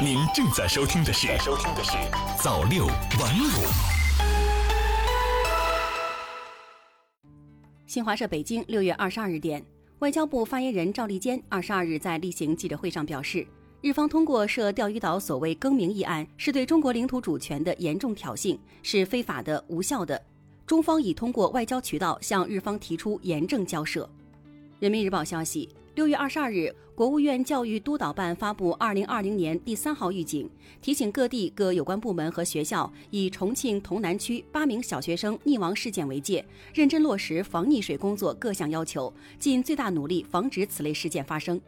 [0.00, 1.96] 您正在收听的是收听的是
[2.40, 3.66] 早六晚五。
[7.84, 9.60] 新华社北京六月二十二日电，
[9.98, 13.44] 外交部发言人赵立坚二十二日在例行记者会上表示，
[13.80, 20.22] 日方通过涉钓鱼岛所谓更名议案，是对中国领土主权的严重挑衅，是非法的、无效的。
[20.64, 24.08] 中方已通过外交渠道向日方提出严正交涉。
[24.78, 25.68] 人民日报消息。
[25.94, 30.50] 六月二十二日，国务院教育督导办发布二零二零年第三号预警，
[30.82, 36.44] 提醒各地各有关部门和学校，以重庆潼南区八名小学生溺亡事件为戒，
[36.74, 41.60] 认真落实防溺水工作各项要求，尽最大努力防止此类事件发生。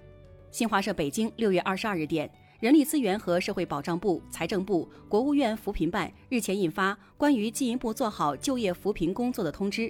[0.51, 9.83] 新华社北京六月二十二日电，人力资源和社会保障部、财政部、国务院扶贫办日前印发《关于进一步做好就业扶贫工作的通知》。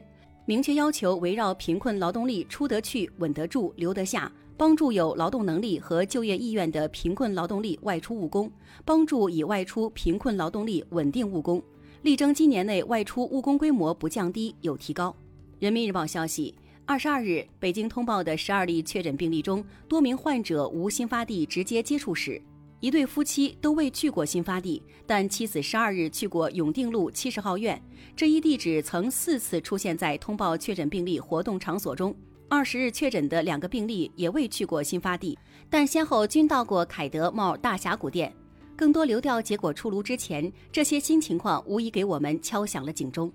[0.45, 8.53] 明确要求围绕贫困劳动力出得去、稳得住、留得下，帮助有劳动能力和就业意愿的贫困劳动力外出务工，
[8.85, 11.63] 帮助已外出贫困劳动力稳定务工，
[12.03, 15.17] 力争今年内外出务工规模不降低有提高。
[15.61, 22.39] 人民日报消息，二十二日，北京通报的十二例确诊病例中，多名患者无新发地直接接触史。
[22.81, 27.83] 一对夫妻都未去过新发地，但妻子十二日去过永定路七十号院，
[28.15, 32.15] 这一地址曾四次出现在通报确诊病例活动场所中。
[32.53, 35.39] 二十日确诊的两个病例也未去过新发地，
[35.71, 38.35] 但先后均到过凯德茂大峡谷店。
[38.77, 43.33] 更多流调结果出炉之前，这些新情况无疑给我们敲响了警钟。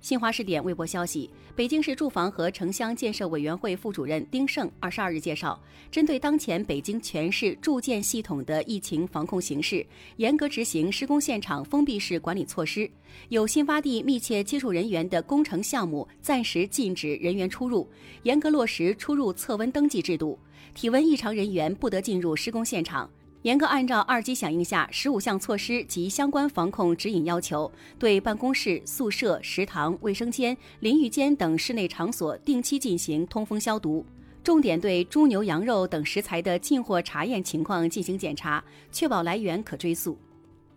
[0.00, 5.60] 新华视点微博消息，北京市住房和城乡建设委员会副主任丁胜二十二日介绍，
[5.90, 9.84] 针对当前北京全市住建系统的疫情防控形势，
[10.16, 12.88] 严格执行施工现场封闭式管理措施，
[13.28, 17.86] 有新发地密切接触人员的工程项目暂时禁止人员出入，
[18.22, 20.38] 严格落实出入测温登记制度，
[20.74, 23.10] 体温异常人员不得进入施工现场。
[23.42, 34.04] 严格按照二级响应下十五项措施及相关防控指引要求，对办公室、宿舍、食堂、卫生间、淋浴间等室内场所定期进行通风消毒，
[34.42, 40.18] 重点对猪牛羊肉等食材的进货查验情况进行检查，确保来源可追溯。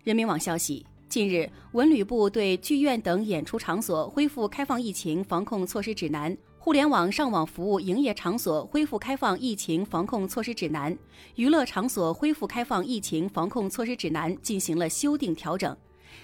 [0.03, 0.85] 人民网消息。
[1.09, 10.95] 近日，文旅部对剧院等演出场所恢复开放疫情防控措施指南、互联网上网服务营业场所恢复开放疫情防控措施指南、
[11.33, 15.75] 娱乐场所恢复开放疫情防控措施指南进行了修订调整。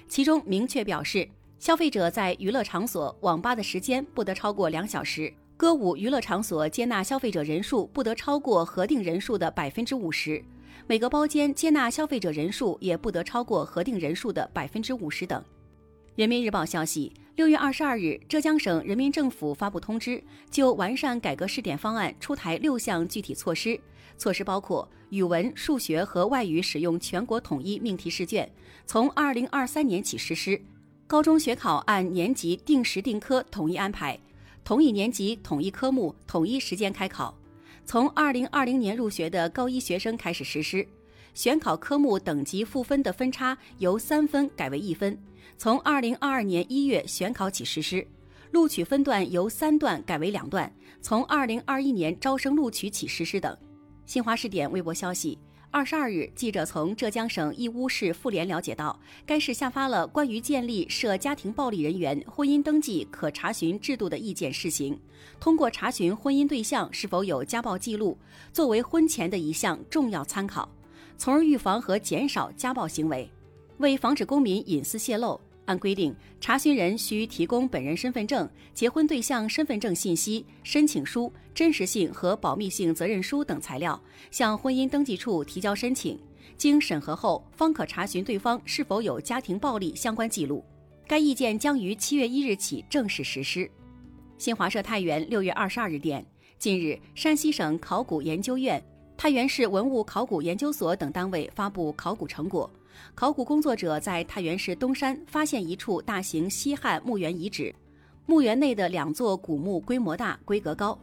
[0.07, 1.27] 其中明确表示，
[1.57, 10.39] 消费者在娱乐场所、网吧的时间不得超过两小时；歌舞娱乐场所接纳消费者人数不得超过核定人数的百分之五十。
[10.85, 15.43] 每个包间接纳消费者人数也不得超过核定人数的百分之五十等。
[16.15, 23.79] 人民日报消息，六月二十二日，浙江省人民政府发布通知，就完善改革试点方案出台六项具体措施。
[24.17, 28.51] 措施包括：语文、数学和外语使用全国统一命题试卷，
[28.87, 30.59] 从二零二三年起实施；
[31.05, 34.19] 高中学考按年级定时定科统一安排，
[34.63, 37.37] 同一年级统一科目统一时间开考。
[37.85, 40.87] 从二零二零年入学的高一学生开始实施，
[41.37, 45.15] 选考科目等级赋分的分差由三分改为一分。
[45.55, 48.03] 从二零二二年一月选考起实施，
[48.49, 50.73] 录取分段由三段改为两段。
[50.99, 53.55] 从二零二一年招生录取起实施等。
[54.07, 55.37] 新华视点微博消息。
[55.69, 64.99] 二十二日，记者从浙江省义乌市妇联了解到，该市下发了关于建立涉家庭暴力人员婚姻登记可查询制度的意见试行。
[65.39, 68.17] 通过查询婚姻对象是否有家暴记录，
[68.51, 70.67] 作为婚前的一项重要参考，
[71.17, 73.29] 从而预防和减少家暴行为，
[73.79, 75.39] 为防止公民隐私泄露。
[75.65, 84.01] 按规定，查询人需提供本人身份证、结婚对象身份证信息、申请书、真实性和保密性责任书等材料，
[84.31, 86.17] 向婚姻登记处提交申请。
[86.55, 90.63] 经审核后，方可查询对方是否有家庭暴力相关记录。
[91.05, 93.69] 该意见将于七月一日起正式实施。
[94.37, 96.25] 新华社太原六月二十二日电，
[96.57, 98.81] 近日，山西省考古研究院。
[99.17, 102.69] 太原市文物考古研究所等单位发布考古成果，
[103.15, 107.73] 考古工作者在太原市东山发现一处大型西汉墓园遗址，
[108.27, 110.97] 墓园内的两座古墓规模大、规格高。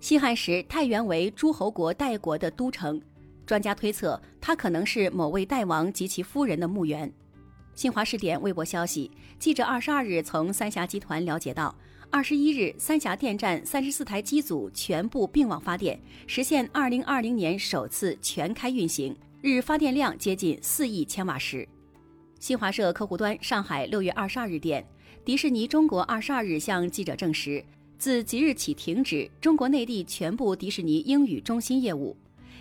[0.00, 2.98] 西汉时，太原为诸侯国代国的都城，
[3.44, 7.12] 专家推测它可能是某位代王及其夫人的墓园。
[7.74, 11.74] 新华视点微博消息，记者二十二日从三峡集团了解到。
[12.10, 21.68] 二十一日，三峡电站三十四台机组全部并网发电，实现二零二零年首次全开运行，日发电量接近四亿千瓦时。
[22.40, 24.82] 新华社客户端上海六月二十二日电，
[25.22, 27.62] 迪士尼中国二十二日向记者证实，
[27.98, 32.16] 自即日起停止中国内地全部迪士尼英语中心业务。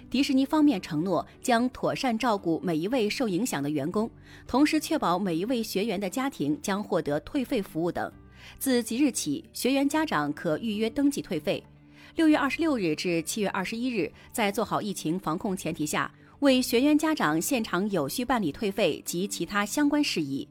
[0.10, 4.12] 迪士尼方面承诺将妥善照顾每一位受影响的员工，
[4.46, 8.12] 同时确保每一位学员的家庭将获得退费服务等。
[8.60, 11.64] 自即日起，学员家长可预约登记退费。
[12.16, 20.48] 六月二十六日至七月二十一日，在做好疫情防控前提下，为学员家长现场有序办理退费及其他相关事宜。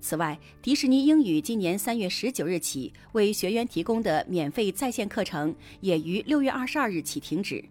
[0.00, 7.62] 此外，迪士尼英语今年三月十九日起为学员提供的免费在线课程，也于六月二十二日起停止。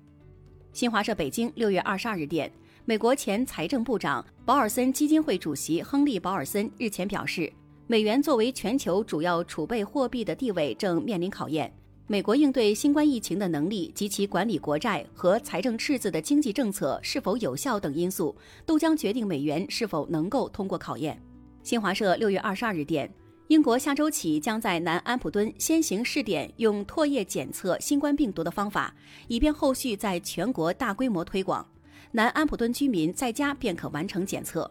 [0.71, 2.51] 新华社北京六月二十二日电，
[2.85, 7.51] 美国前财政部长保尔森基金会主席亨利·保尔森日前表示，
[7.91, 11.74] 美元作为全球主要储备货币的地位正面临考验。
[12.06, 21.19] 美国应对新冠疫情的能力及其管理国债和财政赤字的经济政策是否有效等因素，都将决定美元是否能够通过考验。
[21.63, 23.12] 新华社六月二十二日电。
[23.47, 28.94] 英国下周起将在南安普敦先行试点用唾液检测新冠病毒的方法，
[29.27, 31.68] 以便后续在全国大规模推广。
[32.12, 34.69] 南安普敦居民在家便可完成检测。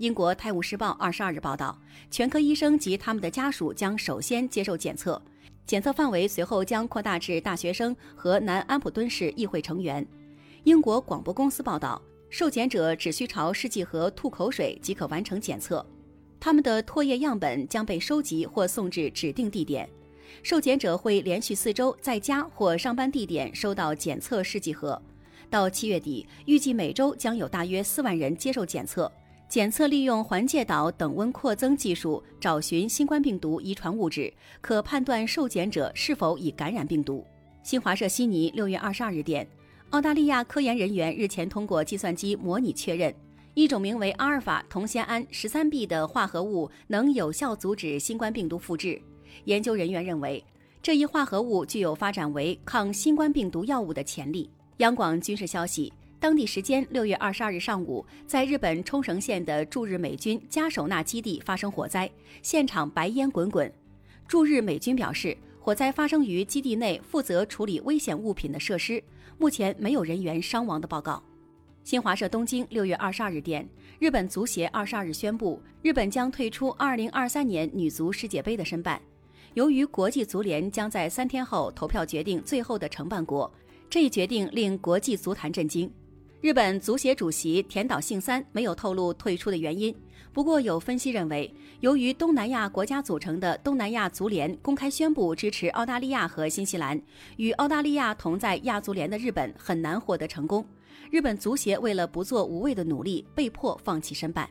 [0.00, 1.78] 英国《泰晤士报》二十二日报道，
[2.10, 5.20] 全科医生及他们的家属将首先接受检测，
[5.66, 10.04] 检测范围随后将扩大至大学生和南安普敦市议会成员。
[10.64, 12.00] 英国广播公司报道，
[12.30, 15.84] 受检者只需朝试剂盒吐口水即可完成检测。
[16.40, 19.86] 他们的唾液样本将被收集或送至指定地点，
[20.42, 25.02] 受检者会连续四周在家或上班地点收到检测试剂盒。
[25.50, 29.12] 到七月底，预计每周将有大约四万人接受检测。
[29.50, 37.26] 检测利用环介导等温扩增技术找寻新冠病毒遗传物质，可判断受检者是否已感染病毒。
[37.64, 39.44] 新华社悉尼六月二十二日电，
[39.90, 43.12] 澳大利亚科研人员日前通过计算机模拟确认。
[43.54, 49.02] 一种名为阿尔法酮酰胺十三 B 的化合物能有效阻止新冠病毒复制。
[49.46, 50.42] 研究人员认为，
[50.80, 54.48] 这一化合物具有发展为抗新冠病毒药物的潜力。
[54.76, 62.08] 央广军事消息，当地时间六月二十二日上午，在日本冲绳县的驻日美军加手纳基地发生火灾，
[62.42, 63.72] 现场白烟滚滚。
[64.28, 69.02] 驻日美军表示，火灾发生于基地内负责处理危险物品的设施，
[69.38, 71.22] 目前没有人员伤亡的报告。
[71.84, 73.66] 新华社东京六月二十二日电，
[73.98, 79.00] 日本足协二十二日宣布，日本将退出二零二三年女足世界杯的申办。
[79.54, 83.50] 由于国际足联将在三天后投票决定最后的承办国，
[83.88, 85.90] 这一决定令国际足坛震惊。
[86.40, 89.94] 日本足协主席田岛幸三没有透露退出的原因。
[90.32, 96.98] 不过，有分析认为，由于东南亚国家组成的东南亚足联公开宣布支持澳大利亚和新西兰，
[97.36, 100.64] 与澳大利亚同在亚足联的日本很难获得成功。
[101.10, 104.48] 日本足协为了不做无谓的努力，被迫放弃申办。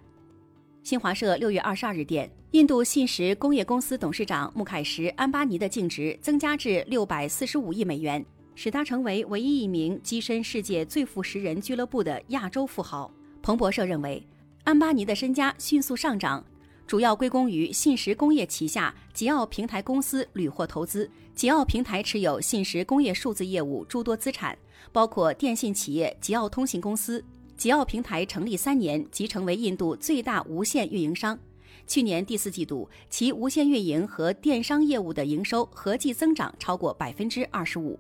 [0.84, 8.24] 新华社六月二十二日电，印度信实工业公司董事长穆凯什·安巴尼的净值增加至六百四十五亿美元，
[8.62, 13.10] 使他成为唯一一名跻身世界最富十人俱乐部的亚洲富豪。
[13.42, 14.22] 彭博社认为。
[14.66, 16.44] 安巴尼的身家迅速上涨，
[16.86, 21.10] 主要归功于信实工业旗下吉奥平台公司屡获投资。
[21.34, 24.58] 吉奥平台持有信实工业数字业务诸多资产，
[24.92, 27.24] 包括电信企业吉奥通信公司。
[27.56, 31.40] 吉奥平台成立三年即成为印度最大无线运营商。
[31.88, 37.98] 去年第四季度，其无线运营和电商业务的营收合计增长超过百分之二十五。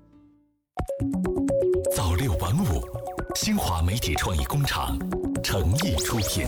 [1.95, 2.81] 早六晚五，
[3.35, 4.97] 新华媒体创意工厂。
[5.43, 6.45] 诚意出品。